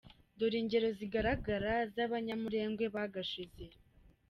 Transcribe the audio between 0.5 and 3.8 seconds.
ingero zigaragara z’Abanyamurengwe bagashize: